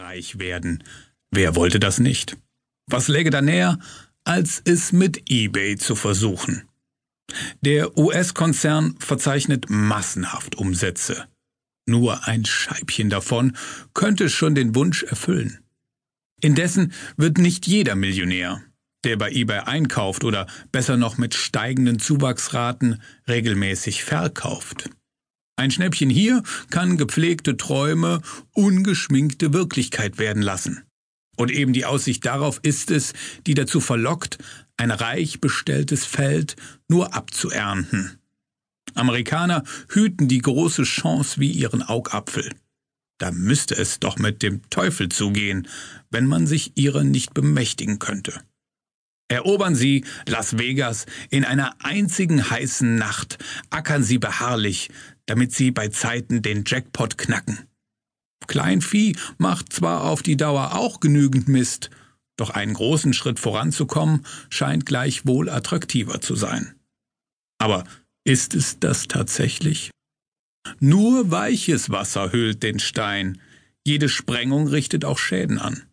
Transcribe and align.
reich 0.00 0.38
werden. 0.38 0.82
Wer 1.30 1.54
wollte 1.54 1.78
das 1.78 2.00
nicht? 2.00 2.36
Was 2.86 3.08
läge 3.08 3.30
da 3.30 3.42
näher, 3.42 3.78
als 4.24 4.60
es 4.64 4.92
mit 4.92 5.30
eBay 5.30 5.76
zu 5.76 5.94
versuchen? 5.94 6.68
Der 7.60 7.96
US-Konzern 7.96 8.96
verzeichnet 8.98 9.66
massenhaft 9.68 10.56
Umsätze. 10.56 11.26
Nur 11.86 12.26
ein 12.26 12.44
Scheibchen 12.44 13.10
davon 13.10 13.56
könnte 13.94 14.28
schon 14.28 14.54
den 14.54 14.74
Wunsch 14.74 15.04
erfüllen. 15.04 15.60
Indessen 16.40 16.92
wird 17.16 17.38
nicht 17.38 17.66
jeder 17.66 17.94
Millionär, 17.94 18.62
der 19.04 19.16
bei 19.16 19.30
eBay 19.30 19.60
einkauft 19.60 20.24
oder 20.24 20.46
besser 20.72 20.96
noch 20.96 21.18
mit 21.18 21.34
steigenden 21.34 21.98
Zuwachsraten 21.98 23.00
regelmäßig 23.28 24.04
verkauft. 24.04 24.90
Ein 25.60 25.70
Schnäppchen 25.70 26.08
hier 26.08 26.42
kann 26.70 26.96
gepflegte 26.96 27.58
Träume 27.58 28.22
ungeschminkte 28.54 29.52
Wirklichkeit 29.52 30.16
werden 30.16 30.40
lassen. 30.40 30.84
Und 31.36 31.50
eben 31.50 31.74
die 31.74 31.84
Aussicht 31.84 32.24
darauf 32.24 32.60
ist 32.62 32.90
es, 32.90 33.12
die 33.46 33.52
dazu 33.52 33.78
verlockt, 33.78 34.38
ein 34.78 34.90
reich 34.90 35.42
bestelltes 35.42 36.06
Feld 36.06 36.56
nur 36.88 37.14
abzuernten. 37.14 38.18
Amerikaner 38.94 39.62
hüten 39.90 40.28
die 40.28 40.40
große 40.40 40.84
Chance 40.84 41.38
wie 41.40 41.52
ihren 41.52 41.82
Augapfel. 41.82 42.54
Da 43.18 43.30
müsste 43.30 43.76
es 43.76 44.00
doch 44.00 44.16
mit 44.16 44.42
dem 44.42 44.62
Teufel 44.70 45.10
zugehen, 45.10 45.68
wenn 46.08 46.24
man 46.24 46.46
sich 46.46 46.72
ihrer 46.76 47.04
nicht 47.04 47.34
bemächtigen 47.34 47.98
könnte. 47.98 48.40
Erobern 49.30 49.76
Sie 49.76 50.04
Las 50.26 50.58
Vegas 50.58 51.06
in 51.30 51.44
einer 51.44 51.76
einzigen 51.84 52.50
heißen 52.50 52.96
Nacht, 52.96 53.38
ackern 53.70 54.02
Sie 54.02 54.18
beharrlich, 54.18 54.90
damit 55.30 55.52
Sie 55.52 55.70
bei 55.70 55.86
Zeiten 55.86 56.42
den 56.42 56.64
Jackpot 56.66 57.16
knacken. 57.16 57.60
Kleinvieh 58.48 59.14
macht 59.38 59.72
zwar 59.72 60.02
auf 60.02 60.24
die 60.24 60.36
Dauer 60.36 60.74
auch 60.74 60.98
genügend 60.98 61.46
Mist, 61.46 61.88
doch 62.36 62.50
einen 62.50 62.74
großen 62.74 63.12
Schritt 63.12 63.38
voranzukommen 63.38 64.26
scheint 64.48 64.86
gleichwohl 64.86 65.48
attraktiver 65.48 66.20
zu 66.20 66.34
sein. 66.34 66.74
Aber 67.58 67.84
ist 68.24 68.56
es 68.56 68.80
das 68.80 69.06
tatsächlich? 69.06 69.92
Nur 70.80 71.30
weiches 71.30 71.90
Wasser 71.90 72.32
höhlt 72.32 72.64
den 72.64 72.80
Stein, 72.80 73.40
jede 73.86 74.08
Sprengung 74.08 74.66
richtet 74.66 75.04
auch 75.04 75.18
Schäden 75.18 75.60
an. 75.60 75.84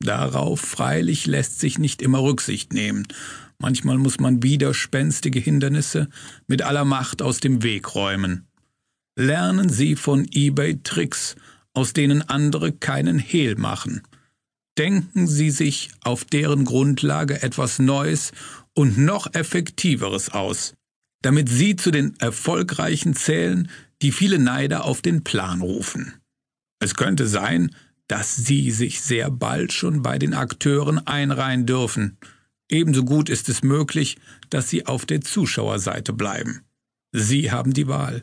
Darauf 0.00 0.58
freilich 0.58 1.26
lässt 1.26 1.60
sich 1.60 1.78
nicht 1.78 2.02
immer 2.02 2.20
Rücksicht 2.20 2.72
nehmen. 2.72 3.06
Manchmal 3.60 3.98
muss 3.98 4.18
man 4.18 4.42
widerspenstige 4.42 5.38
Hindernisse 5.38 6.08
mit 6.48 6.62
aller 6.62 6.84
Macht 6.84 7.22
aus 7.22 7.38
dem 7.38 7.62
Weg 7.62 7.94
räumen. 7.94 8.48
Lernen 9.16 9.68
Sie 9.68 9.94
von 9.94 10.26
eBay 10.30 10.82
Tricks, 10.82 11.36
aus 11.74 11.92
denen 11.92 12.22
andere 12.22 12.72
keinen 12.72 13.18
Hehl 13.18 13.56
machen. 13.56 14.02
Denken 14.78 15.26
Sie 15.26 15.50
sich 15.50 15.90
auf 16.02 16.24
deren 16.24 16.64
Grundlage 16.64 17.42
etwas 17.42 17.78
Neues 17.78 18.32
und 18.74 18.96
noch 18.96 19.34
effektiveres 19.34 20.30
aus, 20.30 20.74
damit 21.20 21.50
Sie 21.50 21.76
zu 21.76 21.90
den 21.90 22.18
Erfolgreichen 22.20 23.14
zählen, 23.14 23.70
die 24.00 24.12
viele 24.12 24.38
Neider 24.38 24.84
auf 24.84 25.02
den 25.02 25.24
Plan 25.24 25.60
rufen. 25.60 26.14
Es 26.80 26.94
könnte 26.94 27.26
sein, 27.26 27.74
dass 28.08 28.34
Sie 28.34 28.70
sich 28.70 29.02
sehr 29.02 29.30
bald 29.30 29.74
schon 29.74 30.02
bei 30.02 30.18
den 30.18 30.32
Akteuren 30.32 31.06
einreihen 31.06 31.66
dürfen. 31.66 32.16
Ebenso 32.70 33.04
gut 33.04 33.28
ist 33.28 33.50
es 33.50 33.62
möglich, 33.62 34.16
dass 34.48 34.70
Sie 34.70 34.86
auf 34.86 35.04
der 35.04 35.20
Zuschauerseite 35.20 36.14
bleiben. 36.14 36.62
Sie 37.12 37.50
haben 37.50 37.74
die 37.74 37.88
Wahl. 37.88 38.22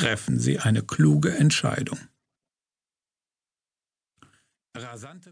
Treffen 0.00 0.38
Sie 0.38 0.58
eine 0.58 0.82
kluge 0.82 1.36
Entscheidung. 1.36 1.98
Rasante 4.74 5.28